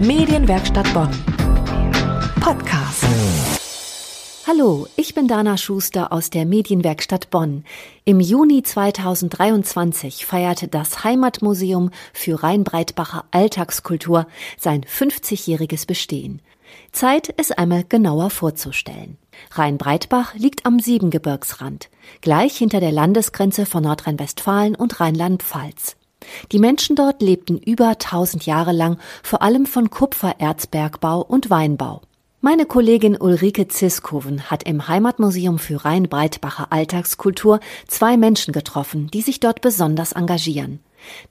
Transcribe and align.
Medienwerkstatt 0.00 0.92
Bonn. 0.92 1.10
Podcast. 2.40 3.04
Hallo, 4.46 4.86
ich 4.94 5.14
bin 5.14 5.26
Dana 5.26 5.56
Schuster 5.56 6.12
aus 6.12 6.28
der 6.28 6.44
Medienwerkstatt 6.44 7.30
Bonn. 7.30 7.64
Im 8.04 8.20
Juni 8.20 8.62
2023 8.62 10.26
feierte 10.26 10.68
das 10.68 11.02
Heimatmuseum 11.02 11.90
für 12.12 12.42
Rheinbreitbacher 12.42 13.24
Alltagskultur 13.30 14.26
sein 14.58 14.82
50-jähriges 14.82 15.86
Bestehen. 15.86 16.42
Zeit, 16.92 17.32
es 17.38 17.50
einmal 17.50 17.84
genauer 17.88 18.28
vorzustellen. 18.28 19.16
Rheinbreitbach 19.52 20.34
liegt 20.34 20.66
am 20.66 20.78
Siebengebirgsrand, 20.78 21.88
gleich 22.20 22.56
hinter 22.58 22.80
der 22.80 22.92
Landesgrenze 22.92 23.64
von 23.64 23.84
Nordrhein-Westfalen 23.84 24.74
und 24.74 25.00
Rheinland-Pfalz. 25.00 25.96
Die 26.52 26.58
Menschen 26.58 26.96
dort 26.96 27.22
lebten 27.22 27.58
über 27.58 27.98
tausend 27.98 28.46
Jahre 28.46 28.72
lang 28.72 28.98
vor 29.22 29.42
allem 29.42 29.66
von 29.66 29.90
Kupfererzbergbau 29.90 31.22
und 31.22 31.50
Weinbau. 31.50 32.02
Meine 32.40 32.66
Kollegin 32.66 33.16
Ulrike 33.20 33.66
Ziskoven 33.66 34.50
hat 34.50 34.62
im 34.62 34.86
Heimatmuseum 34.86 35.58
für 35.58 35.84
Rhein-Breitbacher 35.84 36.68
Alltagskultur 36.70 37.60
zwei 37.88 38.16
Menschen 38.16 38.52
getroffen, 38.52 39.08
die 39.12 39.22
sich 39.22 39.40
dort 39.40 39.62
besonders 39.62 40.12
engagieren. 40.12 40.80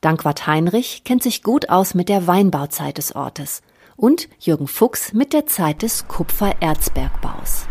Dankwart 0.01 0.47
Heinrich 0.47 1.03
kennt 1.05 1.23
sich 1.23 1.43
gut 1.43 1.69
aus 1.69 1.93
mit 1.93 2.09
der 2.09 2.27
Weinbauzeit 2.27 2.97
des 2.97 3.15
Ortes 3.15 3.61
und 3.95 4.27
Jürgen 4.39 4.67
Fuchs 4.67 5.13
mit 5.13 5.31
der 5.31 5.45
Zeit 5.45 5.83
des 5.83 6.07
Kupfererzbergbaus. 6.07 7.67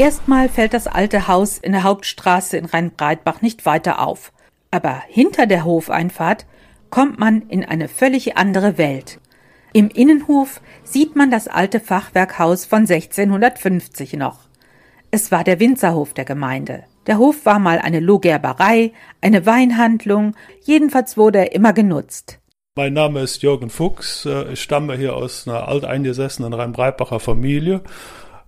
Erstmal 0.00 0.48
fällt 0.48 0.72
das 0.72 0.86
alte 0.86 1.28
Haus 1.28 1.58
in 1.58 1.72
der 1.72 1.82
Hauptstraße 1.82 2.56
in 2.56 2.64
Rheinbreitbach 2.64 3.42
nicht 3.42 3.66
weiter 3.66 4.00
auf. 4.00 4.32
Aber 4.70 5.02
hinter 5.06 5.44
der 5.44 5.66
Hofeinfahrt 5.66 6.46
kommt 6.88 7.18
man 7.18 7.42
in 7.50 7.66
eine 7.66 7.86
völlig 7.86 8.38
andere 8.38 8.78
Welt. 8.78 9.20
Im 9.74 9.90
Innenhof 9.90 10.62
sieht 10.84 11.16
man 11.16 11.30
das 11.30 11.48
alte 11.48 11.80
Fachwerkhaus 11.80 12.64
von 12.64 12.86
1650 12.88 14.14
noch. 14.14 14.48
Es 15.10 15.30
war 15.32 15.44
der 15.44 15.60
Winzerhof 15.60 16.14
der 16.14 16.24
Gemeinde. 16.24 16.84
Der 17.06 17.18
Hof 17.18 17.44
war 17.44 17.58
mal 17.58 17.78
eine 17.78 18.00
Lohgerberei, 18.00 18.94
eine 19.20 19.44
Weinhandlung, 19.44 20.34
jedenfalls 20.64 21.18
wurde 21.18 21.40
er 21.40 21.52
immer 21.52 21.74
genutzt. 21.74 22.38
Mein 22.74 22.94
Name 22.94 23.20
ist 23.20 23.42
Jürgen 23.42 23.68
Fuchs, 23.68 24.24
äh, 24.24 24.50
ich 24.54 24.62
stamme 24.62 24.96
hier 24.96 25.14
aus 25.14 25.46
einer 25.46 25.68
alteingesessenen 25.68 26.54
Rheinbreitbacher 26.54 27.20
Familie 27.20 27.82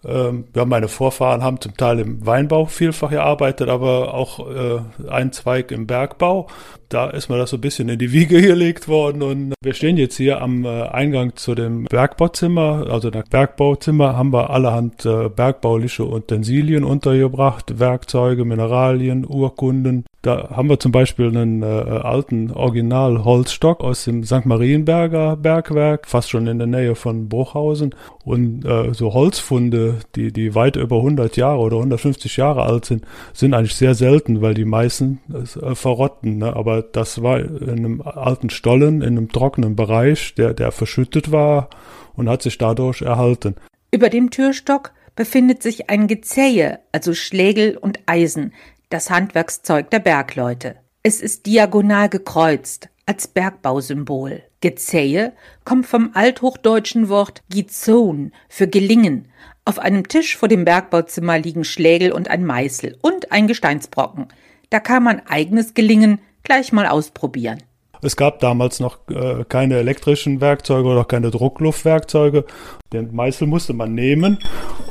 ja, 0.04 0.64
meine 0.64 0.88
Vorfahren 0.88 1.42
haben 1.42 1.60
zum 1.60 1.76
Teil 1.76 2.00
im 2.00 2.26
Weinbau 2.26 2.66
vielfach 2.66 3.10
gearbeitet, 3.10 3.68
aber 3.68 4.14
auch 4.14 4.40
äh, 4.50 4.80
ein 5.08 5.32
Zweig 5.32 5.70
im 5.70 5.86
Bergbau. 5.86 6.48
Da 6.88 7.08
ist 7.08 7.28
mir 7.28 7.38
das 7.38 7.50
so 7.50 7.56
ein 7.56 7.60
bisschen 7.60 7.88
in 7.88 7.98
die 7.98 8.12
Wiege 8.12 8.42
gelegt 8.42 8.88
worden 8.88 9.22
und 9.22 9.54
wir 9.62 9.74
stehen 9.74 9.96
jetzt 9.96 10.16
hier 10.16 10.42
am 10.42 10.64
äh, 10.64 10.82
Eingang 10.82 11.36
zu 11.36 11.54
dem 11.54 11.84
Bergbauzimmer. 11.84 12.86
Also 12.90 13.10
der 13.10 13.22
Bergbauzimmer 13.22 14.16
haben 14.16 14.32
wir 14.32 14.50
allerhand 14.50 15.06
äh, 15.06 15.28
bergbauliche 15.28 16.06
Utensilien 16.06 16.84
untergebracht, 16.84 17.78
Werkzeuge, 17.78 18.44
Mineralien, 18.44 19.24
Urkunden. 19.24 20.04
Da 20.22 20.50
haben 20.50 20.68
wir 20.68 20.78
zum 20.78 20.92
Beispiel 20.92 21.26
einen 21.26 21.64
äh, 21.64 21.66
alten 21.66 22.52
Original-Holzstock 22.52 23.80
aus 23.80 24.04
dem 24.04 24.22
St. 24.22 24.46
Marienberger 24.46 25.36
Bergwerk, 25.36 26.06
fast 26.06 26.30
schon 26.30 26.46
in 26.46 26.58
der 26.58 26.68
Nähe 26.68 26.94
von 26.94 27.28
Bruchhausen. 27.28 27.92
Und 28.24 28.64
äh, 28.64 28.94
so 28.94 29.14
Holzfunde, 29.14 29.98
die, 30.14 30.32
die 30.32 30.54
weit 30.54 30.76
über 30.76 30.98
100 30.98 31.36
Jahre 31.36 31.58
oder 31.58 31.76
150 31.78 32.36
Jahre 32.36 32.62
alt 32.62 32.84
sind, 32.84 33.04
sind 33.32 33.52
eigentlich 33.52 33.74
sehr 33.74 33.96
selten, 33.96 34.40
weil 34.42 34.54
die 34.54 34.64
meisten 34.64 35.18
äh, 35.60 35.74
verrotten. 35.74 36.38
Ne? 36.38 36.54
Aber 36.54 36.82
das 36.82 37.20
war 37.24 37.40
in 37.40 37.70
einem 37.70 38.00
alten 38.02 38.48
Stollen, 38.48 39.02
in 39.02 39.18
einem 39.18 39.28
trockenen 39.28 39.74
Bereich, 39.74 40.36
der, 40.36 40.54
der 40.54 40.70
verschüttet 40.70 41.32
war 41.32 41.68
und 42.14 42.28
hat 42.28 42.42
sich 42.42 42.58
dadurch 42.58 43.02
erhalten. 43.02 43.56
Über 43.90 44.08
dem 44.08 44.30
Türstock 44.30 44.92
befindet 45.16 45.62
sich 45.62 45.90
ein 45.90 46.06
Gezähe, 46.06 46.78
also 46.92 47.12
Schlägel 47.12 47.76
und 47.76 48.00
Eisen, 48.06 48.52
das 48.92 49.10
Handwerkszeug 49.10 49.90
der 49.90 50.00
Bergleute. 50.00 50.76
Es 51.02 51.20
ist 51.20 51.46
diagonal 51.46 52.08
gekreuzt, 52.08 52.88
als 53.06 53.26
Bergbausymbol. 53.26 54.42
Gezähe 54.60 55.32
kommt 55.64 55.86
vom 55.86 56.10
althochdeutschen 56.14 57.08
Wort 57.08 57.42
gizon 57.48 58.32
für 58.48 58.68
gelingen. 58.68 59.28
Auf 59.64 59.78
einem 59.78 60.06
Tisch 60.06 60.36
vor 60.36 60.48
dem 60.48 60.64
Bergbauzimmer 60.64 61.38
liegen 61.38 61.64
Schlägel 61.64 62.12
und 62.12 62.28
ein 62.28 62.44
Meißel 62.44 62.98
und 63.00 63.32
ein 63.32 63.48
Gesteinsbrocken. 63.48 64.28
Da 64.70 64.78
kann 64.78 65.02
man 65.02 65.22
eigenes 65.26 65.74
Gelingen 65.74 66.20
gleich 66.42 66.72
mal 66.72 66.86
ausprobieren. 66.86 67.58
Es 68.04 68.16
gab 68.16 68.40
damals 68.40 68.80
noch 68.80 68.98
äh, 69.10 69.44
keine 69.48 69.76
elektrischen 69.78 70.40
Werkzeuge 70.40 70.88
oder 70.88 71.04
keine 71.04 71.30
Druckluftwerkzeuge. 71.30 72.44
Den 72.92 73.14
Meißel 73.14 73.46
musste 73.46 73.72
man 73.72 73.94
nehmen 73.94 74.38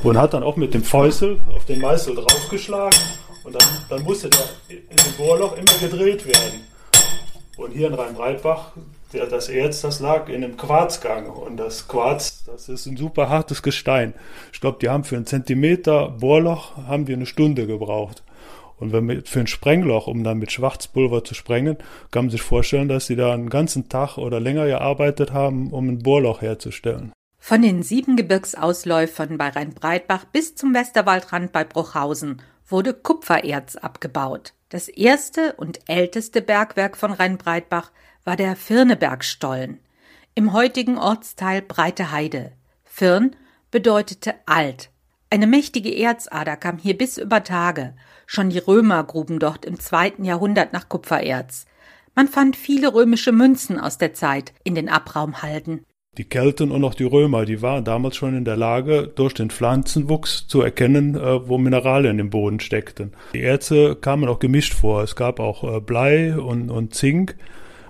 und 0.02 0.16
hat 0.18 0.32
dann 0.34 0.42
auch 0.42 0.56
mit 0.56 0.72
dem 0.72 0.82
Fäusel 0.82 1.40
auf 1.54 1.66
den 1.66 1.80
Meißel 1.80 2.14
draufgeschlagen 2.14 2.98
und 3.44 3.54
dann, 3.54 3.68
dann 3.88 4.02
musste 4.02 4.30
der 4.30 4.44
in 4.68 4.96
dem 4.96 5.12
Bohrloch 5.16 5.56
immer 5.56 5.78
gedreht 5.80 6.26
werden. 6.26 6.60
Und 7.56 7.72
hier 7.72 7.88
in 7.88 7.94
Rhein-Breitbach, 7.94 8.72
das 9.12 9.48
Erz, 9.48 9.82
das 9.82 10.00
lag 10.00 10.28
in 10.28 10.42
einem 10.42 10.56
Quarzgang. 10.56 11.26
Und 11.26 11.58
das 11.58 11.86
Quarz, 11.86 12.44
das 12.44 12.68
ist 12.68 12.86
ein 12.86 12.96
super 12.96 13.28
hartes 13.28 13.62
Gestein. 13.62 14.14
Ich 14.52 14.60
glaube, 14.60 14.78
die 14.80 14.88
haben 14.88 15.04
für 15.04 15.16
einen 15.16 15.26
Zentimeter 15.26 16.08
Bohrloch, 16.08 16.76
haben 16.76 17.04
die 17.04 17.12
eine 17.12 17.26
Stunde 17.26 17.66
gebraucht. 17.66 18.22
Und 18.78 18.92
wenn 18.92 19.08
wir 19.08 19.22
für 19.24 19.40
ein 19.40 19.46
Sprengloch, 19.46 20.06
um 20.08 20.24
dann 20.24 20.38
mit 20.38 20.50
Schwarzpulver 20.50 21.22
zu 21.22 21.34
sprengen, 21.34 21.76
kann 22.10 22.24
man 22.24 22.30
sich 22.30 22.42
vorstellen, 22.42 22.88
dass 22.88 23.06
sie 23.06 23.16
da 23.16 23.32
einen 23.32 23.48
ganzen 23.48 23.88
Tag 23.88 24.18
oder 24.18 24.40
länger 24.40 24.66
gearbeitet 24.66 25.32
haben, 25.32 25.70
um 25.72 25.88
ein 25.88 26.02
Bohrloch 26.02 26.40
herzustellen. 26.40 27.12
Von 27.38 27.62
den 27.62 27.82
sieben 27.82 28.16
Gebirgsausläufern 28.16 29.36
bei 29.36 29.50
Rheinbreitbach 29.50 30.24
bis 30.24 30.54
zum 30.54 30.74
Westerwaldrand 30.74 31.52
bei 31.52 31.64
Bruchhausen 31.64 32.40
wurde 32.72 32.94
Kupfererz 32.94 33.76
abgebaut. 33.76 34.54
Das 34.70 34.88
erste 34.88 35.52
und 35.52 35.78
älteste 35.86 36.42
Bergwerk 36.42 36.96
von 36.96 37.12
Rheinbreitbach 37.12 37.92
war 38.24 38.36
der 38.36 38.56
Firnebergstollen 38.56 39.78
im 40.34 40.52
heutigen 40.54 40.98
Ortsteil 40.98 41.60
Breite 41.62 42.10
Heide. 42.10 42.52
Firn 42.84 43.36
bedeutete 43.70 44.34
alt. 44.46 44.90
Eine 45.30 45.46
mächtige 45.46 45.94
Erzader 45.94 46.56
kam 46.56 46.78
hier 46.78 46.96
bis 46.96 47.18
über 47.18 47.44
Tage 47.44 47.94
Schon 48.26 48.48
die 48.48 48.58
Römer 48.58 49.04
gruben 49.04 49.38
dort 49.38 49.66
im 49.66 49.78
zweiten 49.78 50.24
Jahrhundert 50.24 50.72
nach 50.72 50.88
Kupfererz. 50.88 51.66
Man 52.14 52.28
fand 52.28 52.56
viele 52.56 52.94
römische 52.94 53.30
Münzen 53.30 53.78
aus 53.78 53.98
der 53.98 54.14
Zeit 54.14 54.54
in 54.64 54.74
den 54.74 54.88
Abraumhalden. 54.88 55.84
Die 56.18 56.24
Kelten 56.24 56.70
und 56.72 56.84
auch 56.84 56.92
die 56.92 57.04
Römer, 57.04 57.46
die 57.46 57.62
waren 57.62 57.84
damals 57.84 58.16
schon 58.16 58.36
in 58.36 58.44
der 58.44 58.58
Lage, 58.58 59.10
durch 59.14 59.32
den 59.32 59.48
Pflanzenwuchs 59.48 60.46
zu 60.46 60.60
erkennen, 60.60 61.14
äh, 61.14 61.48
wo 61.48 61.56
Mineralien 61.56 62.18
im 62.18 62.28
Boden 62.28 62.60
steckten. 62.60 63.14
Die 63.32 63.40
Erze 63.40 63.96
kamen 63.96 64.28
auch 64.28 64.38
gemischt 64.38 64.74
vor. 64.74 65.02
Es 65.02 65.16
gab 65.16 65.40
auch 65.40 65.64
äh, 65.64 65.80
Blei 65.80 66.36
und, 66.36 66.68
und 66.68 66.94
Zink. 66.94 67.36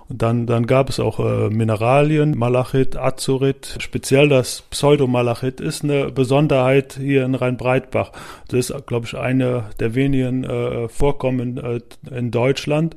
Und 0.07 0.21
dann, 0.21 0.45
dann 0.45 0.67
gab 0.67 0.87
es 0.87 1.01
auch 1.01 1.19
äh, 1.19 1.49
Mineralien, 1.49 2.37
Malachit, 2.37 2.95
Azurit. 2.95 3.75
Speziell 3.79 4.29
das 4.29 4.61
Pseudomalachit 4.61 5.59
ist 5.59 5.83
eine 5.83 6.09
Besonderheit 6.09 6.97
hier 6.97 7.25
in 7.25 7.35
Rheinbreitbach. 7.35 8.13
Das 8.47 8.69
ist, 8.69 8.87
glaube 8.87 9.05
ich, 9.05 9.17
eine 9.17 9.65
der 9.81 9.95
wenigen 9.95 10.87
Vorkommen 10.87 11.61
in 12.09 12.31
Deutschland. 12.31 12.95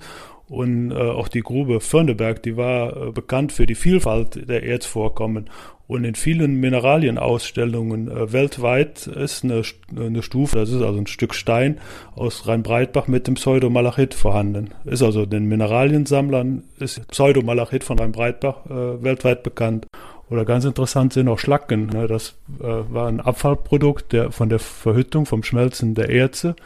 Und 0.49 0.93
äh, 0.93 0.95
auch 0.95 1.29
die 1.29 1.41
Grube 1.41 1.81
Förneberg, 1.81 2.43
die 2.43 2.57
war 2.57 3.09
äh, 3.09 3.11
bekannt 3.11 3.53
für 3.53 3.67
die 3.67 3.75
Vielfalt 3.75 4.49
der 4.49 4.65
Erzvorkommen. 4.65 5.51
Und 5.89 6.05
in 6.05 6.17
vielen 6.17 6.57
Mineralienausstellungen 6.57 8.09
äh, 8.09 8.33
weltweit 8.33 9.07
ist 9.07 9.45
eine, 9.45 9.63
eine 9.97 10.23
Stufe, 10.23 10.59
das 10.59 10.71
ist 10.71 10.83
also 10.83 10.99
ein 10.99 11.07
Stück 11.07 11.35
Stein 11.35 11.81
aus 12.15 12.47
Rheinbreitbach 12.47 13.07
mit 13.07 13.27
dem 13.29 13.35
Pseudomalachit 13.35 14.15
vorhanden. 14.15 14.71
Ist 14.85 15.03
also 15.03 15.27
den 15.27 15.47
Mineraliensammlern 15.47 16.65
ist 16.79 17.07
Pseudomalachit 17.09 17.85
von 17.85 17.99
Rheinbreitbach 17.99 18.67
äh, 18.67 19.03
weltweit 19.03 19.43
bekannt. 19.43 19.87
Oder 20.29 20.45
ganz 20.45 20.65
interessant 20.65 21.13
sind 21.13 21.29
auch 21.29 21.39
Schlacken. 21.39 21.91
Das 22.09 22.35
äh, 22.61 22.65
war 22.65 23.07
ein 23.09 23.21
Abfallprodukt 23.21 24.13
der, 24.13 24.33
von 24.33 24.49
der 24.49 24.59
Verhüttung, 24.59 25.25
vom 25.25 25.45
Schmelzen 25.45 25.95
der 25.95 26.11
Erze. 26.11 26.57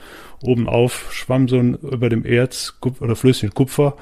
Obenauf 0.43 1.12
schwamm 1.12 1.49
so 1.49 1.59
ein 1.59 1.75
über 1.75 2.09
dem 2.09 2.25
Erz 2.25 2.79
oder 3.01 3.17
flüssigen 3.17 3.55
Kupfer 3.55 3.97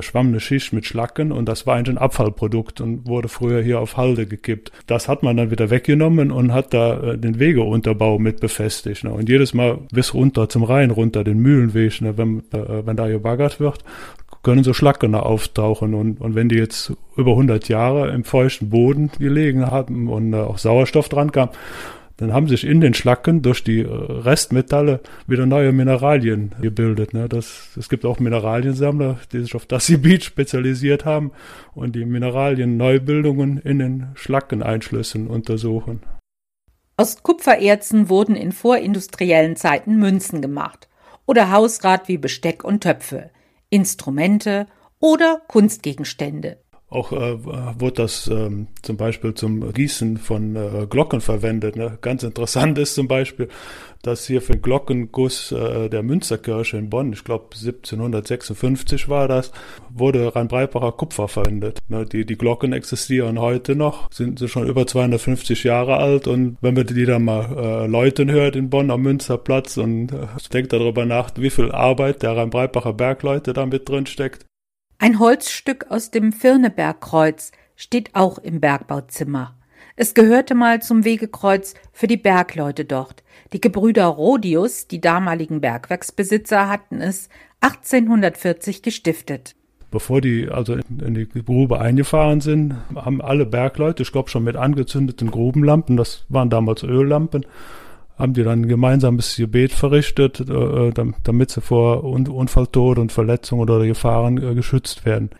schwamm 0.00 0.28
eine 0.28 0.40
Schicht 0.40 0.72
mit 0.72 0.86
Schlacken 0.86 1.32
und 1.32 1.48
das 1.48 1.66
war 1.66 1.76
eigentlich 1.76 1.96
ein 1.96 2.02
Abfallprodukt 2.02 2.80
und 2.80 3.06
wurde 3.06 3.28
früher 3.28 3.62
hier 3.62 3.80
auf 3.80 3.96
Halde 3.96 4.26
gekippt. 4.26 4.72
Das 4.86 5.08
hat 5.08 5.22
man 5.22 5.36
dann 5.36 5.50
wieder 5.50 5.70
weggenommen 5.70 6.30
und 6.30 6.52
hat 6.52 6.74
da 6.74 7.12
äh, 7.12 7.18
den 7.18 7.38
Wegeunterbau 7.38 8.18
mit 8.18 8.40
befestigt. 8.40 9.04
Ne? 9.04 9.12
Und 9.12 9.28
jedes 9.28 9.54
Mal 9.54 9.78
bis 9.92 10.14
runter 10.14 10.48
zum 10.48 10.64
Rhein, 10.64 10.90
runter 10.90 11.24
den 11.24 11.38
Mühlenweg, 11.38 12.00
ne? 12.00 12.16
wenn, 12.18 12.40
äh, 12.52 12.86
wenn 12.86 12.96
da 12.96 13.08
gebaggert 13.08 13.60
wird, 13.60 13.84
können 14.42 14.64
so 14.64 14.72
Schlacken 14.72 15.14
auftauchen 15.14 15.94
und, 15.94 16.20
und 16.20 16.34
wenn 16.34 16.48
die 16.48 16.56
jetzt 16.56 16.92
über 17.16 17.32
100 17.32 17.68
Jahre 17.68 18.10
im 18.10 18.24
feuchten 18.24 18.70
Boden 18.70 19.10
gelegen 19.18 19.66
haben 19.66 20.08
und 20.08 20.32
äh, 20.32 20.36
auch 20.36 20.58
Sauerstoff 20.58 21.08
dran 21.08 21.32
kam, 21.32 21.50
dann 22.20 22.34
haben 22.34 22.48
sich 22.48 22.66
in 22.66 22.82
den 22.82 22.92
Schlacken 22.92 23.40
durch 23.40 23.64
die 23.64 23.80
äh, 23.80 23.88
Restmetalle 23.88 25.00
wieder 25.26 25.46
neue 25.46 25.72
Mineralien 25.72 26.54
gebildet. 26.60 27.14
Ne? 27.14 27.30
Das, 27.30 27.70
es 27.78 27.88
gibt 27.88 28.04
auch 28.04 28.20
Mineraliensammler, 28.20 29.18
die 29.32 29.40
sich 29.40 29.54
auf 29.54 29.64
das 29.64 29.86
Gebiet 29.88 30.22
spezialisiert 30.22 31.06
haben 31.06 31.32
und 31.74 31.96
die 31.96 32.04
Mineralien-Neubildungen 32.04 33.56
in 33.56 33.78
den 33.78 34.08
Schlackeneinschlüssen 34.14 35.28
untersuchen. 35.28 36.02
Aus 36.98 37.22
Kupfererzen 37.22 38.10
wurden 38.10 38.36
in 38.36 38.52
vorindustriellen 38.52 39.56
Zeiten 39.56 39.96
Münzen 39.96 40.42
gemacht 40.42 40.88
oder 41.24 41.50
Hausrat 41.50 42.06
wie 42.08 42.18
Besteck 42.18 42.64
und 42.64 42.82
Töpfe, 42.82 43.30
Instrumente 43.70 44.66
oder 44.98 45.40
Kunstgegenstände. 45.48 46.58
Auch 46.90 47.12
äh, 47.12 47.44
wurde 47.44 48.02
das 48.02 48.26
ähm, 48.26 48.66
zum 48.82 48.96
Beispiel 48.96 49.32
zum 49.34 49.72
Gießen 49.72 50.18
von 50.18 50.56
äh, 50.56 50.86
Glocken 50.90 51.20
verwendet. 51.20 51.76
Ne? 51.76 51.98
Ganz 52.00 52.24
interessant 52.24 52.78
ist 52.78 52.96
zum 52.96 53.06
Beispiel, 53.06 53.48
dass 54.02 54.26
hier 54.26 54.42
für 54.42 54.52
den 54.52 54.62
Glockenguss 54.62 55.52
äh, 55.52 55.88
der 55.88 56.02
Münsterkirche 56.02 56.78
in 56.78 56.90
Bonn, 56.90 57.12
ich 57.12 57.22
glaube 57.22 57.44
1756 57.54 59.08
war 59.08 59.28
das, 59.28 59.52
wurde 59.90 60.34
Rheinbreibacher 60.34 60.90
Kupfer 60.90 61.28
verwendet. 61.28 61.78
Ne? 61.88 62.06
Die, 62.06 62.26
die 62.26 62.36
Glocken 62.36 62.72
existieren 62.72 63.38
heute 63.38 63.76
noch, 63.76 64.10
sind, 64.10 64.40
sind 64.40 64.48
schon 64.48 64.66
über 64.66 64.84
250 64.84 65.62
Jahre 65.62 65.98
alt 65.98 66.26
und 66.26 66.56
wenn 66.60 66.74
man 66.74 66.86
die 66.86 67.04
dann 67.04 67.24
mal 67.24 67.56
äh, 67.56 67.86
läuten 67.86 68.32
hört 68.32 68.56
in 68.56 68.68
Bonn 68.68 68.90
am 68.90 69.02
Münsterplatz 69.02 69.76
und 69.76 70.12
äh, 70.12 70.26
denkt 70.52 70.72
darüber 70.72 71.04
nach, 71.04 71.30
wie 71.36 71.50
viel 71.50 71.70
Arbeit 71.70 72.24
der 72.24 72.36
Rheinbreibacher 72.36 72.94
Bergleute 72.94 73.52
da 73.52 73.64
mit 73.64 73.88
drin 73.88 74.06
steckt, 74.06 74.46
ein 75.00 75.18
Holzstück 75.18 75.86
aus 75.88 76.10
dem 76.10 76.30
Firnebergkreuz 76.30 77.52
steht 77.74 78.10
auch 78.14 78.36
im 78.36 78.60
Bergbauzimmer. 78.60 79.56
Es 79.96 80.12
gehörte 80.12 80.54
mal 80.54 80.82
zum 80.82 81.04
Wegekreuz 81.04 81.72
für 81.90 82.06
die 82.06 82.18
Bergleute 82.18 82.84
dort. 82.84 83.22
Die 83.54 83.62
Gebrüder 83.62 84.04
Rodius, 84.04 84.88
die 84.88 85.00
damaligen 85.00 85.62
Bergwerksbesitzer, 85.62 86.68
hatten 86.68 87.00
es 87.00 87.30
1840 87.62 88.82
gestiftet. 88.82 89.56
Bevor 89.90 90.20
die 90.20 90.50
also 90.50 90.74
in 90.74 91.14
die 91.14 91.26
Grube 91.26 91.80
eingefahren 91.80 92.42
sind, 92.42 92.76
haben 92.94 93.22
alle 93.22 93.46
Bergleute, 93.46 94.02
ich 94.02 94.12
glaube 94.12 94.28
schon 94.28 94.44
mit 94.44 94.56
angezündeten 94.56 95.30
Grubenlampen, 95.30 95.96
das 95.96 96.26
waren 96.28 96.50
damals 96.50 96.82
Öllampen, 96.82 97.46
haben 98.20 98.34
die 98.34 98.44
dann 98.44 98.62
ein 98.62 98.68
gemeinsames 98.68 99.36
Gebet 99.36 99.72
verrichtet, 99.72 100.40
äh, 100.40 100.88
äh 100.88 100.92
damit 101.24 101.50
sie 101.50 101.60
vor 101.60 102.04
Unfalltod 102.04 102.98
und 102.98 103.12
Verletzungen 103.12 103.62
oder 103.62 103.84
Gefahren 103.86 104.38
äh, 104.38 104.54
geschützt 104.54 105.04
werden. 105.04 105.30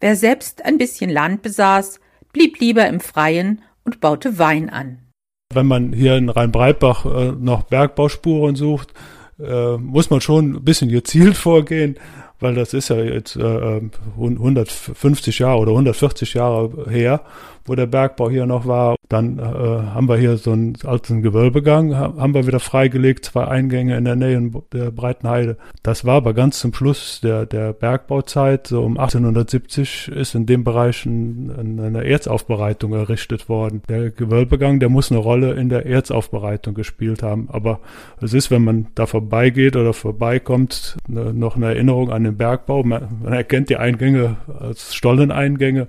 Wer 0.00 0.16
selbst 0.16 0.64
ein 0.64 0.78
bisschen 0.78 1.10
Land 1.10 1.42
besaß, 1.42 2.00
blieb 2.32 2.60
lieber 2.60 2.86
im 2.86 3.00
Freien 3.00 3.62
und 3.84 4.00
baute 4.00 4.38
Wein 4.38 4.70
an. 4.70 4.98
Wenn 5.52 5.66
man 5.66 5.92
hier 5.92 6.16
in 6.16 6.28
Rheinbreitbach 6.28 7.06
äh, 7.06 7.32
noch 7.32 7.64
Bergbauspuren 7.64 8.54
sucht, 8.54 8.92
äh, 9.40 9.76
muss 9.76 10.10
man 10.10 10.20
schon 10.20 10.52
ein 10.52 10.64
bisschen 10.64 10.90
gezielt 10.90 11.36
vorgehen, 11.48 11.96
weil 12.38 12.54
das 12.54 12.74
ist 12.74 12.90
ja 12.90 12.96
jetzt 12.96 13.36
äh, 13.36 13.80
150 14.16 15.38
Jahre 15.40 15.58
oder 15.58 15.72
140 15.72 16.34
Jahre 16.34 16.90
her, 16.90 17.22
wo 17.68 17.74
der 17.74 17.86
Bergbau 17.86 18.30
hier 18.30 18.46
noch 18.46 18.66
war. 18.66 18.96
Dann 19.08 19.38
äh, 19.38 19.42
haben 19.42 20.08
wir 20.08 20.16
hier 20.16 20.36
so 20.36 20.52
einen 20.52 20.76
alten 20.84 21.22
Gewölbegang, 21.22 21.96
haben 21.96 22.34
wir 22.34 22.46
wieder 22.46 22.60
freigelegt, 22.60 23.24
zwei 23.24 23.46
Eingänge 23.46 23.96
in 23.96 24.04
der 24.04 24.16
Nähe 24.16 24.50
der 24.72 24.90
Breitenheide. 24.90 25.56
Das 25.82 26.04
war 26.04 26.16
aber 26.16 26.34
ganz 26.34 26.60
zum 26.60 26.74
Schluss 26.74 27.20
der, 27.22 27.46
der 27.46 27.72
Bergbauzeit, 27.72 28.66
so 28.66 28.82
um 28.82 28.98
1870 28.98 30.08
ist 30.08 30.34
in 30.34 30.46
dem 30.46 30.64
Bereich 30.64 31.06
ein, 31.06 31.80
eine 31.80 32.04
Erzaufbereitung 32.04 32.92
errichtet 32.92 33.48
worden. 33.48 33.82
Der 33.88 34.10
Gewölbegang, 34.10 34.78
der 34.78 34.90
muss 34.90 35.10
eine 35.10 35.20
Rolle 35.20 35.54
in 35.54 35.68
der 35.68 35.86
Erzaufbereitung 35.86 36.74
gespielt 36.74 37.22
haben. 37.22 37.48
Aber 37.50 37.80
es 38.20 38.34
ist, 38.34 38.50
wenn 38.50 38.64
man 38.64 38.88
da 38.94 39.06
vorbeigeht 39.06 39.76
oder 39.76 39.92
vorbeikommt, 39.92 40.98
ne, 41.06 41.32
noch 41.32 41.56
eine 41.56 41.66
Erinnerung 41.66 42.10
an 42.10 42.24
den 42.24 42.36
Bergbau. 42.36 42.82
Man, 42.82 43.08
man 43.22 43.32
erkennt 43.32 43.70
die 43.70 43.76
Eingänge 43.76 44.36
als 44.60 44.94
Stolleneingänge 44.94 45.88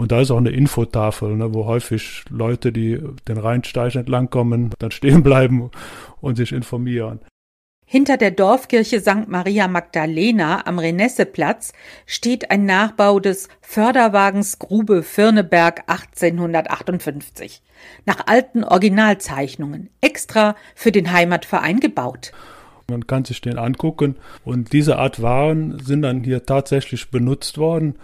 und 0.00 0.12
da 0.12 0.22
ist 0.22 0.30
auch 0.30 0.38
eine 0.38 0.48
Infotafel, 0.48 1.36
ne, 1.36 1.52
wo 1.52 1.66
häufig 1.66 2.24
Leute, 2.30 2.72
die 2.72 2.98
den 3.28 3.36
Rheinsteig 3.36 3.96
entlangkommen, 3.96 4.70
dann 4.78 4.92
stehen 4.92 5.22
bleiben 5.22 5.70
und 6.22 6.36
sich 6.36 6.52
informieren. 6.52 7.20
Hinter 7.84 8.16
der 8.16 8.30
Dorfkirche 8.30 9.00
St. 9.00 9.28
Maria 9.28 9.68
Magdalena 9.68 10.66
am 10.66 10.78
Renesseplatz 10.78 11.74
steht 12.06 12.50
ein 12.50 12.64
Nachbau 12.64 13.20
des 13.20 13.50
Förderwagens 13.60 14.58
Grube 14.58 15.02
Firneberg 15.02 15.82
1858. 15.86 17.62
Nach 18.06 18.26
alten 18.26 18.64
Originalzeichnungen, 18.64 19.90
extra 20.00 20.56
für 20.74 20.92
den 20.92 21.12
Heimatverein 21.12 21.78
gebaut. 21.78 22.32
Man 22.88 23.06
kann 23.06 23.26
sich 23.26 23.42
den 23.42 23.58
angucken 23.58 24.16
und 24.46 24.72
diese 24.72 24.98
Art 24.98 25.20
Waren 25.20 25.78
sind 25.78 26.00
dann 26.00 26.24
hier 26.24 26.46
tatsächlich 26.46 27.10
benutzt 27.10 27.58
worden 27.58 27.96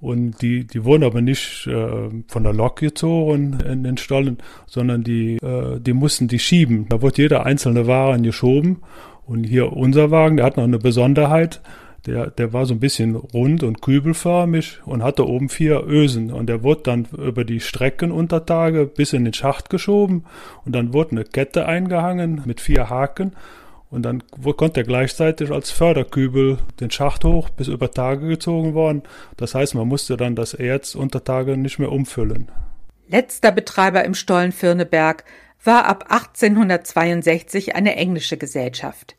und 0.00 0.42
die, 0.42 0.66
die 0.66 0.84
wurden 0.84 1.04
aber 1.04 1.22
nicht 1.22 1.66
äh, 1.66 2.10
von 2.28 2.44
der 2.44 2.52
Lok 2.52 2.76
gezogen 2.80 3.58
in 3.66 3.82
den 3.82 3.96
Stollen, 3.96 4.38
sondern 4.66 5.02
die, 5.02 5.36
äh, 5.36 5.80
die 5.80 5.94
mussten 5.94 6.28
die 6.28 6.38
schieben. 6.38 6.86
Da 6.88 7.00
wurde 7.00 7.22
jeder 7.22 7.46
einzelne 7.46 7.86
Ware 7.86 8.20
geschoben. 8.20 8.78
Und 9.24 9.44
hier 9.44 9.72
unser 9.72 10.10
Wagen, 10.10 10.36
der 10.36 10.46
hat 10.46 10.56
noch 10.56 10.64
eine 10.64 10.78
Besonderheit. 10.78 11.62
Der, 12.04 12.30
der 12.30 12.52
war 12.52 12.66
so 12.66 12.74
ein 12.74 12.80
bisschen 12.80 13.16
rund 13.16 13.64
und 13.64 13.82
kübelförmig 13.82 14.80
und 14.84 15.02
hatte 15.02 15.26
oben 15.26 15.48
vier 15.48 15.82
Ösen. 15.86 16.30
Und 16.30 16.46
der 16.46 16.62
wurde 16.62 16.82
dann 16.84 17.08
über 17.16 17.44
die 17.44 17.58
Streckenuntertage 17.58 18.86
bis 18.86 19.12
in 19.14 19.24
den 19.24 19.34
Schacht 19.34 19.70
geschoben. 19.70 20.24
Und 20.64 20.76
dann 20.76 20.92
wurde 20.92 21.12
eine 21.12 21.24
Kette 21.24 21.66
eingehangen 21.66 22.42
mit 22.44 22.60
vier 22.60 22.90
Haken. 22.90 23.32
Und 23.90 24.02
dann 24.02 24.22
konnte 24.56 24.80
er 24.80 24.84
gleichzeitig 24.84 25.50
als 25.50 25.70
Förderkübel 25.70 26.58
den 26.80 26.90
Schacht 26.90 27.24
hoch 27.24 27.50
bis 27.50 27.68
über 27.68 27.90
Tage 27.90 28.26
gezogen 28.26 28.74
worden. 28.74 29.02
Das 29.36 29.54
heißt, 29.54 29.74
man 29.74 29.86
musste 29.86 30.16
dann 30.16 30.34
das 30.34 30.54
Erz 30.54 30.94
unter 30.94 31.22
Tage 31.22 31.56
nicht 31.56 31.78
mehr 31.78 31.92
umfüllen. 31.92 32.50
Letzter 33.08 33.52
Betreiber 33.52 34.04
im 34.04 34.14
Stollen 34.14 34.50
Firneberg 34.50 35.24
war 35.62 35.86
ab 35.86 36.06
1862 36.08 37.76
eine 37.76 37.96
englische 37.96 38.36
Gesellschaft. 38.36 39.16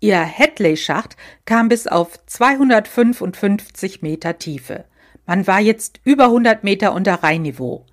Ihr 0.00 0.20
Hadley-Schacht 0.20 1.16
kam 1.44 1.68
bis 1.68 1.86
auf 1.86 2.18
255 2.26 4.02
Meter 4.02 4.38
Tiefe. 4.38 4.84
Man 5.26 5.46
war 5.46 5.60
jetzt 5.60 6.00
über 6.04 6.24
100 6.24 6.64
Meter 6.64 6.92
unter 6.92 7.22
Rheinniveau. 7.22 7.86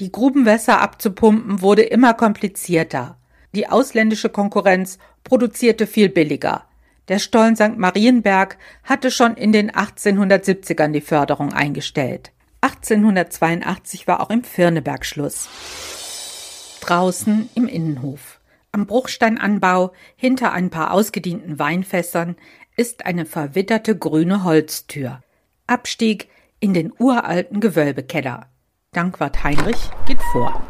Die 0.00 0.10
Grubenwässer 0.10 0.80
abzupumpen 0.80 1.62
wurde 1.62 1.82
immer 1.82 2.14
komplizierter. 2.14 3.16
Die 3.54 3.68
ausländische 3.68 4.30
Konkurrenz 4.30 4.98
produzierte 5.24 5.86
viel 5.86 6.08
billiger. 6.08 6.64
Der 7.08 7.18
Stollen 7.18 7.56
St. 7.56 7.76
Marienberg 7.76 8.58
hatte 8.84 9.10
schon 9.10 9.34
in 9.34 9.52
den 9.52 9.70
1870ern 9.70 10.92
die 10.92 11.00
Förderung 11.00 11.52
eingestellt. 11.52 12.32
1882 12.60 14.06
war 14.06 14.20
auch 14.20 14.30
im 14.30 14.44
Firneberg 14.44 15.04
Schluss. 15.04 15.48
Draußen 16.80 17.50
im 17.54 17.66
Innenhof. 17.66 18.40
Am 18.70 18.86
Bruchsteinanbau, 18.86 19.92
hinter 20.16 20.52
ein 20.52 20.70
paar 20.70 20.92
ausgedienten 20.92 21.58
Weinfässern, 21.58 22.36
ist 22.76 23.04
eine 23.04 23.26
verwitterte 23.26 23.98
grüne 23.98 24.44
Holztür. 24.44 25.22
Abstieg 25.66 26.28
in 26.60 26.72
den 26.72 26.92
uralten 26.98 27.60
Gewölbekeller. 27.60 28.46
Dankwart 28.92 29.42
Heinrich 29.42 29.90
geht 30.06 30.22
vor. 30.32 30.62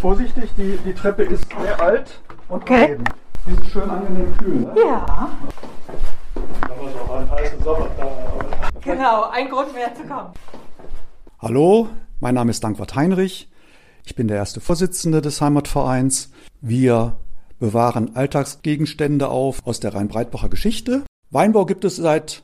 Vorsichtig, 0.00 0.50
die, 0.56 0.78
die 0.84 0.94
Treppe 0.94 1.24
ist 1.24 1.46
sehr 1.60 1.80
alt 1.80 2.20
und 2.48 2.62
okay. 2.62 2.92
Eben. 2.92 3.04
Die 3.48 3.54
ist 3.54 3.70
schön 3.72 3.88
angenehm 3.88 4.36
kühl. 4.36 4.60
Ne? 4.60 4.74
Ja. 4.84 5.30
Genau, 8.82 9.30
ein 9.30 9.48
Grund 9.48 9.72
mehr 9.72 9.94
zu 9.94 10.02
kommen. 10.02 10.34
Hallo, 11.38 11.88
mein 12.20 12.34
Name 12.34 12.50
ist 12.50 12.62
Dankwart 12.62 12.94
Heinrich. 12.94 13.48
Ich 14.04 14.14
bin 14.14 14.28
der 14.28 14.36
erste 14.36 14.60
Vorsitzende 14.60 15.22
des 15.22 15.40
Heimatvereins. 15.40 16.30
Wir 16.60 17.16
bewahren 17.58 18.14
Alltagsgegenstände 18.16 19.28
auf 19.28 19.66
aus 19.66 19.80
der 19.80 19.94
Rhein-Breitbacher 19.94 20.50
Geschichte. 20.50 21.04
Weinbau 21.30 21.64
gibt 21.64 21.86
es 21.86 21.96
seit 21.96 22.42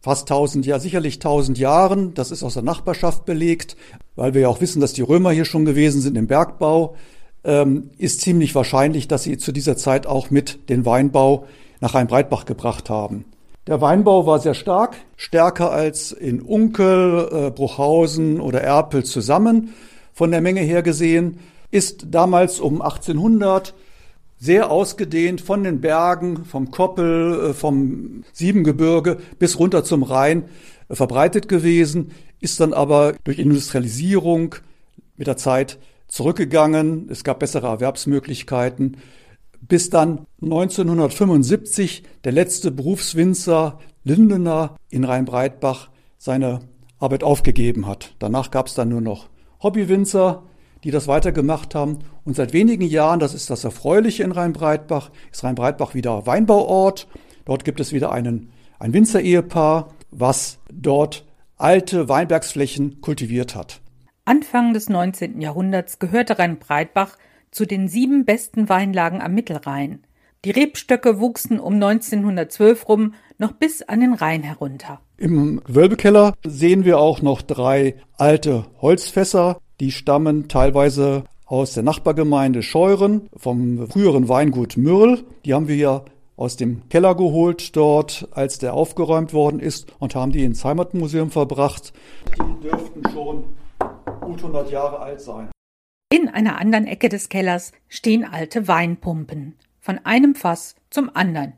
fast 0.00 0.28
1000 0.30 0.66
Jahren, 0.66 0.80
sicherlich 0.80 1.16
1000 1.16 1.58
Jahren. 1.58 2.14
Das 2.14 2.32
ist 2.32 2.42
aus 2.42 2.54
der 2.54 2.64
Nachbarschaft 2.64 3.24
belegt, 3.24 3.76
weil 4.16 4.34
wir 4.34 4.40
ja 4.42 4.48
auch 4.48 4.60
wissen, 4.60 4.80
dass 4.80 4.94
die 4.94 5.02
Römer 5.02 5.30
hier 5.30 5.44
schon 5.44 5.64
gewesen 5.64 6.00
sind 6.00 6.16
im 6.16 6.26
Bergbau. 6.26 6.96
Ähm, 7.42 7.90
ist 7.96 8.20
ziemlich 8.20 8.54
wahrscheinlich, 8.54 9.08
dass 9.08 9.22
sie 9.22 9.38
zu 9.38 9.52
dieser 9.52 9.76
Zeit 9.76 10.06
auch 10.06 10.30
mit 10.30 10.68
den 10.68 10.84
Weinbau 10.84 11.46
nach 11.80 11.94
Rheinbreitbach 11.94 12.44
gebracht 12.44 12.90
haben. 12.90 13.24
Der 13.66 13.80
Weinbau 13.80 14.26
war 14.26 14.40
sehr 14.40 14.54
stark, 14.54 14.96
stärker 15.16 15.70
als 15.70 16.12
in 16.12 16.40
Unkel, 16.40 17.28
äh, 17.30 17.50
Bruchhausen 17.50 18.40
oder 18.40 18.62
Erpel 18.62 19.04
zusammen 19.04 19.74
von 20.12 20.30
der 20.30 20.40
Menge 20.40 20.60
her 20.60 20.82
gesehen, 20.82 21.38
ist 21.70 22.06
damals 22.10 22.60
um 22.60 22.82
1800 22.82 23.74
sehr 24.38 24.70
ausgedehnt 24.70 25.42
von 25.42 25.62
den 25.62 25.80
Bergen, 25.80 26.44
vom 26.46 26.70
Koppel, 26.70 27.50
äh, 27.50 27.54
vom 27.54 28.24
Siebengebirge 28.32 29.18
bis 29.38 29.58
runter 29.58 29.84
zum 29.84 30.02
Rhein 30.02 30.44
äh, 30.88 30.94
verbreitet 30.94 31.48
gewesen, 31.48 32.12
ist 32.40 32.58
dann 32.60 32.72
aber 32.72 33.14
durch 33.24 33.38
Industrialisierung 33.38 34.56
mit 35.16 35.26
der 35.26 35.36
Zeit 35.36 35.78
zurückgegangen, 36.10 37.08
es 37.08 37.24
gab 37.24 37.38
bessere 37.38 37.68
Erwerbsmöglichkeiten, 37.68 38.98
bis 39.60 39.90
dann 39.90 40.26
1975 40.42 42.02
der 42.24 42.32
letzte 42.32 42.70
Berufswinzer 42.70 43.78
Lindener 44.02 44.76
in 44.88 45.04
Rheinbreitbach 45.04 45.90
seine 46.18 46.60
Arbeit 46.98 47.22
aufgegeben 47.22 47.86
hat. 47.86 48.14
Danach 48.18 48.50
gab 48.50 48.66
es 48.66 48.74
dann 48.74 48.88
nur 48.88 49.00
noch 49.00 49.28
Hobbywinzer, 49.62 50.42
die 50.84 50.90
das 50.90 51.06
weitergemacht 51.06 51.74
haben. 51.74 51.98
Und 52.24 52.36
seit 52.36 52.52
wenigen 52.52 52.84
Jahren, 52.84 53.20
das 53.20 53.34
ist 53.34 53.50
das 53.50 53.64
Erfreuliche 53.64 54.22
in 54.22 54.32
Rheinbreitbach, 54.32 55.10
ist 55.30 55.44
Rheinbreitbach 55.44 55.94
wieder 55.94 56.26
Weinbauort. 56.26 57.06
Dort 57.44 57.64
gibt 57.64 57.80
es 57.80 57.92
wieder 57.92 58.10
einen, 58.12 58.50
ein 58.78 58.92
Winzer-Ehepaar, 58.92 59.88
was 60.10 60.58
dort 60.72 61.24
alte 61.56 62.08
Weinbergsflächen 62.08 63.00
kultiviert 63.02 63.54
hat. 63.54 63.80
Anfang 64.24 64.74
des 64.74 64.88
19. 64.88 65.40
Jahrhunderts 65.40 65.98
gehörte 65.98 66.38
Rheinbreitbach 66.38 67.16
zu 67.50 67.66
den 67.66 67.88
sieben 67.88 68.24
besten 68.24 68.68
Weinlagen 68.68 69.20
am 69.20 69.34
Mittelrhein. 69.34 70.04
Die 70.44 70.50
Rebstöcke 70.50 71.20
wuchsen 71.20 71.60
um 71.60 71.74
1912 71.74 72.88
rum 72.88 73.14
noch 73.38 73.52
bis 73.52 73.82
an 73.82 74.00
den 74.00 74.14
Rhein 74.14 74.42
herunter. 74.42 75.00
Im 75.18 75.62
Gewölbekeller 75.64 76.34
sehen 76.46 76.84
wir 76.84 76.98
auch 76.98 77.20
noch 77.20 77.42
drei 77.42 77.96
alte 78.16 78.64
Holzfässer, 78.80 79.60
die 79.80 79.92
stammen 79.92 80.48
teilweise 80.48 81.24
aus 81.44 81.74
der 81.74 81.82
Nachbargemeinde 81.82 82.62
Scheuren 82.62 83.28
vom 83.36 83.88
früheren 83.88 84.28
Weingut 84.28 84.76
Mürl. 84.76 85.24
Die 85.44 85.52
haben 85.52 85.68
wir 85.68 85.76
ja 85.76 86.04
aus 86.36 86.56
dem 86.56 86.88
Keller 86.88 87.14
geholt 87.14 87.76
dort, 87.76 88.28
als 88.30 88.58
der 88.58 88.72
aufgeräumt 88.72 89.34
worden 89.34 89.60
ist 89.60 89.92
und 89.98 90.14
haben 90.14 90.32
die 90.32 90.44
ins 90.44 90.64
Heimatmuseum 90.64 91.30
verbracht. 91.30 91.92
Die 92.38 92.62
dürften 92.62 93.02
schon 93.12 93.44
gut 94.30 94.44
100 94.44 94.70
Jahre 94.70 95.00
alt 95.00 95.20
sein. 95.20 95.50
In 96.12 96.28
einer 96.28 96.60
anderen 96.60 96.86
Ecke 96.86 97.08
des 97.08 97.28
Kellers 97.28 97.72
stehen 97.88 98.24
alte 98.24 98.68
Weinpumpen. 98.68 99.56
Von 99.80 99.98
einem 100.04 100.36
Fass 100.36 100.76
zum 100.88 101.10
anderen. 101.14 101.54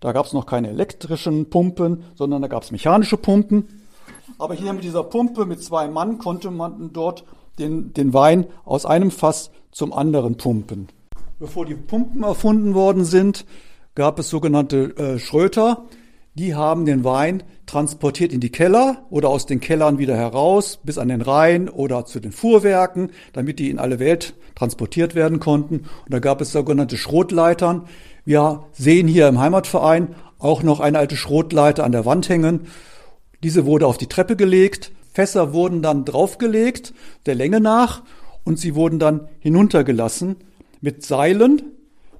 Da 0.00 0.10
gab 0.10 0.26
es 0.26 0.32
noch 0.32 0.46
keine 0.46 0.70
elektrischen 0.70 1.50
Pumpen, 1.50 2.02
sondern 2.16 2.42
da 2.42 2.48
gab 2.48 2.64
es 2.64 2.72
mechanische 2.72 3.16
Pumpen. 3.16 3.68
Aber 4.38 4.54
hier 4.54 4.72
mit 4.72 4.82
dieser 4.82 5.04
Pumpe 5.04 5.46
mit 5.46 5.62
zwei 5.62 5.86
Mann 5.86 6.18
konnte 6.18 6.50
man 6.50 6.92
dort 6.92 7.24
den, 7.60 7.92
den 7.94 8.12
Wein 8.12 8.46
aus 8.64 8.86
einem 8.86 9.12
Fass 9.12 9.52
zum 9.70 9.92
anderen 9.92 10.36
pumpen. 10.36 10.88
Bevor 11.38 11.64
die 11.64 11.74
Pumpen 11.74 12.24
erfunden 12.24 12.74
worden 12.74 13.04
sind, 13.04 13.46
gab 13.94 14.18
es 14.18 14.28
sogenannte 14.28 14.96
äh, 14.96 15.18
Schröter. 15.20 15.84
Die 16.38 16.54
haben 16.54 16.84
den 16.84 17.02
Wein 17.02 17.42
transportiert 17.64 18.30
in 18.30 18.40
die 18.40 18.50
Keller 18.50 19.06
oder 19.08 19.30
aus 19.30 19.46
den 19.46 19.58
Kellern 19.58 19.96
wieder 19.96 20.14
heraus 20.18 20.78
bis 20.84 20.98
an 20.98 21.08
den 21.08 21.22
Rhein 21.22 21.70
oder 21.70 22.04
zu 22.04 22.20
den 22.20 22.30
Fuhrwerken, 22.30 23.10
damit 23.32 23.58
die 23.58 23.70
in 23.70 23.78
alle 23.78 23.98
Welt 23.98 24.34
transportiert 24.54 25.14
werden 25.14 25.40
konnten. 25.40 25.76
Und 25.76 26.10
da 26.10 26.18
gab 26.18 26.42
es 26.42 26.52
sogenannte 26.52 26.98
Schrotleitern. 26.98 27.86
Wir 28.26 28.64
sehen 28.72 29.08
hier 29.08 29.28
im 29.28 29.40
Heimatverein 29.40 30.14
auch 30.38 30.62
noch 30.62 30.80
eine 30.80 30.98
alte 30.98 31.16
Schrotleiter 31.16 31.84
an 31.84 31.92
der 31.92 32.04
Wand 32.04 32.28
hängen. 32.28 32.66
Diese 33.42 33.64
wurde 33.64 33.86
auf 33.86 33.96
die 33.96 34.08
Treppe 34.08 34.36
gelegt. 34.36 34.92
Fässer 35.14 35.54
wurden 35.54 35.80
dann 35.80 36.04
draufgelegt, 36.04 36.92
der 37.24 37.34
Länge 37.34 37.60
nach, 37.60 38.02
und 38.44 38.58
sie 38.58 38.74
wurden 38.74 38.98
dann 38.98 39.28
hinuntergelassen 39.38 40.36
mit 40.82 41.02
Seilen. 41.02 41.62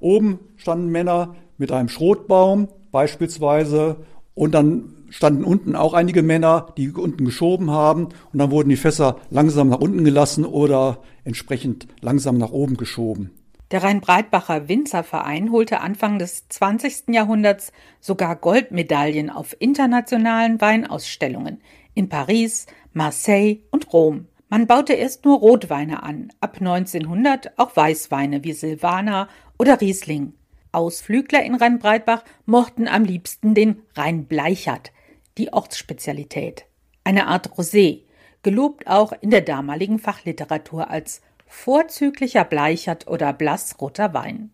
Oben 0.00 0.38
standen 0.56 0.88
Männer 0.88 1.36
mit 1.58 1.70
einem 1.70 1.90
Schrotbaum 1.90 2.68
beispielsweise 2.96 3.96
und 4.32 4.54
dann 4.54 4.84
standen 5.10 5.44
unten 5.44 5.76
auch 5.76 5.92
einige 5.92 6.22
Männer, 6.22 6.68
die 6.78 6.90
unten 6.92 7.26
geschoben 7.26 7.70
haben 7.70 8.04
und 8.32 8.38
dann 8.38 8.50
wurden 8.50 8.70
die 8.70 8.76
Fässer 8.76 9.18
langsam 9.28 9.68
nach 9.68 9.80
unten 9.80 10.02
gelassen 10.02 10.46
oder 10.46 11.02
entsprechend 11.22 11.88
langsam 12.00 12.38
nach 12.38 12.52
oben 12.52 12.78
geschoben. 12.78 13.32
Der 13.70 13.82
Rhein-Breitbacher 13.82 14.66
Winzerverein 14.70 15.52
holte 15.52 15.82
Anfang 15.82 16.18
des 16.18 16.48
20. 16.48 17.08
Jahrhunderts 17.08 17.70
sogar 18.00 18.34
Goldmedaillen 18.34 19.28
auf 19.28 19.54
internationalen 19.58 20.58
Weinausstellungen 20.62 21.60
in 21.92 22.08
Paris, 22.08 22.64
Marseille 22.94 23.58
und 23.70 23.92
Rom. 23.92 24.26
Man 24.48 24.66
baute 24.66 24.94
erst 24.94 25.26
nur 25.26 25.38
Rotweine 25.38 26.02
an, 26.02 26.30
ab 26.40 26.56
1900 26.60 27.58
auch 27.58 27.76
Weißweine 27.76 28.42
wie 28.42 28.54
Silvaner 28.54 29.28
oder 29.58 29.82
Riesling. 29.82 30.32
Ausflügler 30.76 31.42
in 31.42 31.54
Rheinbreitbach 31.54 32.22
mochten 32.44 32.86
am 32.86 33.02
liebsten 33.02 33.54
den 33.54 33.82
Rheinbleichert, 33.94 34.92
die 35.38 35.52
Ortsspezialität. 35.52 36.66
Eine 37.02 37.26
Art 37.26 37.50
Rosé, 37.52 38.02
gelobt 38.42 38.86
auch 38.86 39.12
in 39.20 39.30
der 39.30 39.40
damaligen 39.40 39.98
Fachliteratur 39.98 40.90
als 40.90 41.22
vorzüglicher 41.46 42.44
Bleichert 42.44 43.08
oder 43.08 43.32
blassroter 43.32 44.14
Wein. 44.14 44.50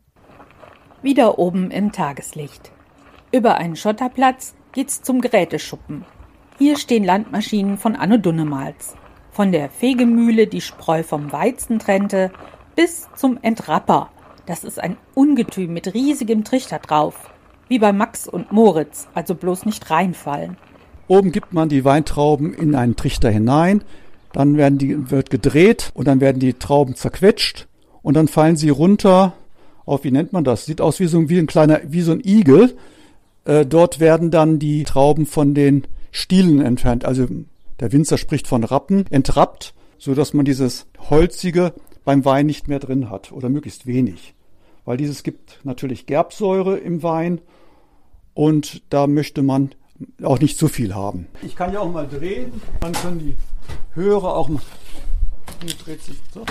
Wieder 1.02 1.38
oben 1.38 1.70
im 1.70 1.92
Tageslicht. 1.92 2.72
Über 3.32 3.56
einen 3.56 3.76
Schotterplatz 3.76 4.54
geht's 4.72 5.02
zum 5.02 5.20
Geräteschuppen. 5.20 6.04
Hier 6.58 6.78
stehen 6.78 7.04
Landmaschinen 7.04 7.76
von 7.76 7.96
Anno 7.96 8.16
Dunnemals. 8.16 8.94
Von 9.30 9.50
der 9.50 9.68
Fegemühle, 9.68 10.46
die 10.46 10.60
Spreu 10.60 11.02
vom 11.02 11.32
Weizen 11.32 11.78
trennte, 11.78 12.30
bis 12.76 13.08
zum 13.16 13.38
Entrapper, 13.42 14.10
das 14.46 14.64
ist 14.64 14.80
ein 14.80 14.96
Ungetüm 15.14 15.72
mit 15.72 15.94
riesigem 15.94 16.44
Trichter 16.44 16.78
drauf. 16.78 17.30
Wie 17.68 17.78
bei 17.78 17.92
Max 17.92 18.28
und 18.28 18.52
Moritz, 18.52 19.08
also 19.14 19.34
bloß 19.34 19.64
nicht 19.66 19.90
reinfallen. 19.90 20.56
Oben 21.08 21.32
gibt 21.32 21.52
man 21.52 21.68
die 21.68 21.84
Weintrauben 21.84 22.54
in 22.54 22.74
einen 22.74 22.96
Trichter 22.96 23.30
hinein, 23.30 23.82
dann 24.32 24.56
werden 24.56 24.78
die, 24.78 25.10
wird 25.10 25.30
gedreht 25.30 25.90
und 25.94 26.08
dann 26.08 26.20
werden 26.20 26.38
die 26.38 26.54
Trauben 26.54 26.94
zerquetscht 26.94 27.68
und 28.02 28.14
dann 28.14 28.28
fallen 28.28 28.56
sie 28.56 28.70
runter 28.70 29.34
auf, 29.84 30.04
wie 30.04 30.10
nennt 30.10 30.32
man 30.32 30.44
das? 30.44 30.64
Sieht 30.64 30.80
aus 30.80 31.00
wie 31.00 31.06
so, 31.06 31.28
wie 31.28 31.38
ein 31.38 31.46
kleiner, 31.46 31.80
wie 31.84 32.02
so 32.02 32.12
ein 32.12 32.22
Igel. 32.24 32.76
Äh, 33.44 33.66
dort 33.66 34.00
werden 34.00 34.30
dann 34.30 34.58
die 34.58 34.84
Trauben 34.84 35.26
von 35.26 35.54
den 35.54 35.84
Stielen 36.12 36.60
entfernt. 36.60 37.04
Also 37.04 37.26
der 37.80 37.92
Winzer 37.92 38.16
spricht 38.16 38.46
von 38.46 38.64
Rappen, 38.64 39.06
entrappt, 39.10 39.74
so 39.98 40.14
dass 40.14 40.34
man 40.34 40.44
dieses 40.44 40.86
holzige 41.10 41.72
beim 42.04 42.24
Wein 42.24 42.46
nicht 42.46 42.68
mehr 42.68 42.78
drin 42.78 43.10
hat 43.10 43.32
oder 43.32 43.48
möglichst 43.48 43.86
wenig. 43.86 44.34
Weil 44.84 44.96
dieses 44.96 45.22
gibt 45.22 45.60
natürlich 45.64 46.06
Gerbsäure 46.06 46.78
im 46.78 47.02
Wein 47.02 47.40
und 48.34 48.82
da 48.90 49.06
möchte 49.06 49.42
man 49.42 49.74
auch 50.22 50.40
nicht 50.40 50.58
zu 50.58 50.68
viel 50.68 50.94
haben. 50.94 51.28
Ich 51.42 51.54
kann 51.54 51.72
ja 51.72 51.80
auch 51.80 51.92
mal 51.92 52.08
drehen, 52.08 52.52
dann 52.80 52.92
können 52.92 53.18
die 53.20 53.36
Hörer 53.94 54.36
auch 54.36 54.48
mal. 54.48 54.62
Hier 55.64 55.74
dreht 55.74 56.02
sich 56.02 56.16
so. 56.32 56.44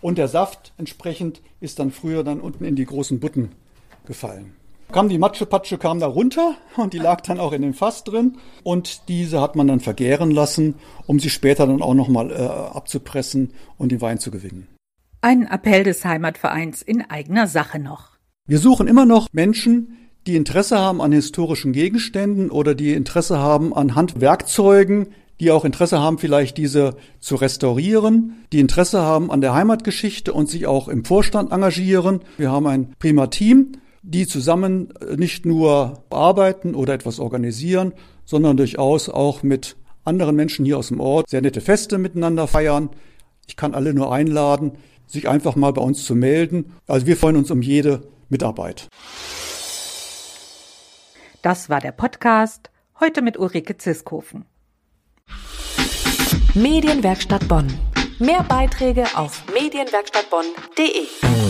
Und 0.00 0.18
der 0.18 0.28
Saft 0.28 0.72
entsprechend 0.78 1.42
ist 1.60 1.78
dann 1.78 1.90
früher 1.90 2.22
dann 2.22 2.40
unten 2.40 2.64
in 2.64 2.76
die 2.76 2.86
großen 2.86 3.20
Butten 3.20 3.50
gefallen 4.06 4.54
kam 4.90 5.08
die 5.08 5.18
Matschepatsche 5.18 5.78
kam 5.78 6.00
da 6.00 6.06
runter 6.06 6.54
und 6.76 6.92
die 6.92 6.98
lag 6.98 7.20
dann 7.22 7.40
auch 7.40 7.52
in 7.52 7.62
dem 7.62 7.74
Fass 7.74 8.04
drin 8.04 8.38
und 8.62 9.08
diese 9.08 9.40
hat 9.40 9.56
man 9.56 9.68
dann 9.68 9.80
vergären 9.80 10.30
lassen, 10.30 10.74
um 11.06 11.18
sie 11.18 11.30
später 11.30 11.66
dann 11.66 11.82
auch 11.82 11.94
nochmal 11.94 12.30
äh, 12.30 12.34
abzupressen 12.34 13.52
und 13.78 13.92
den 13.92 14.00
Wein 14.00 14.18
zu 14.18 14.30
gewinnen. 14.30 14.68
Ein 15.22 15.46
Appell 15.46 15.84
des 15.84 16.04
Heimatvereins 16.04 16.82
in 16.82 17.02
eigener 17.02 17.46
Sache 17.46 17.78
noch. 17.78 18.12
Wir 18.46 18.58
suchen 18.58 18.88
immer 18.88 19.04
noch 19.04 19.28
Menschen, 19.32 19.96
die 20.26 20.36
Interesse 20.36 20.78
haben 20.78 21.00
an 21.00 21.12
historischen 21.12 21.72
Gegenständen 21.72 22.50
oder 22.50 22.74
die 22.74 22.92
Interesse 22.92 23.38
haben 23.38 23.74
an 23.74 23.94
Handwerkzeugen, 23.94 25.08
die 25.40 25.50
auch 25.50 25.64
Interesse 25.64 25.98
haben, 25.98 26.18
vielleicht 26.18 26.58
diese 26.58 26.96
zu 27.18 27.36
restaurieren, 27.36 28.44
die 28.52 28.60
Interesse 28.60 29.00
haben 29.00 29.30
an 29.30 29.40
der 29.40 29.54
Heimatgeschichte 29.54 30.32
und 30.32 30.48
sich 30.48 30.66
auch 30.66 30.88
im 30.88 31.04
Vorstand 31.04 31.50
engagieren. 31.50 32.20
Wir 32.36 32.50
haben 32.50 32.66
ein 32.66 32.94
prima 32.98 33.28
Team 33.28 33.72
die 34.02 34.26
zusammen 34.26 34.92
äh, 35.00 35.16
nicht 35.16 35.46
nur 35.46 36.02
arbeiten 36.10 36.74
oder 36.74 36.94
etwas 36.94 37.20
organisieren, 37.20 37.92
sondern 38.24 38.56
durchaus 38.56 39.08
auch 39.08 39.42
mit 39.42 39.76
anderen 40.04 40.36
Menschen 40.36 40.64
hier 40.64 40.78
aus 40.78 40.88
dem 40.88 41.00
Ort 41.00 41.28
sehr 41.28 41.42
nette 41.42 41.60
Feste 41.60 41.98
miteinander 41.98 42.46
feiern. 42.46 42.90
Ich 43.46 43.56
kann 43.56 43.74
alle 43.74 43.92
nur 43.92 44.12
einladen, 44.12 44.72
sich 45.06 45.28
einfach 45.28 45.56
mal 45.56 45.72
bei 45.72 45.82
uns 45.82 46.04
zu 46.04 46.14
melden. 46.14 46.72
Also 46.86 47.06
wir 47.06 47.16
freuen 47.16 47.36
uns 47.36 47.50
um 47.50 47.62
jede 47.62 48.02
Mitarbeit. 48.28 48.88
Das 51.42 51.68
war 51.68 51.80
der 51.80 51.92
Podcast, 51.92 52.70
heute 53.00 53.22
mit 53.22 53.38
Ulrike 53.38 53.76
Ziskofen. 53.76 54.44
Medienwerkstatt 56.54 57.48
Bonn. 57.48 57.66
Mehr 58.18 58.42
Beiträge 58.42 59.06
auf 59.14 59.42
medienwerkstattbonn.de. 59.54 61.49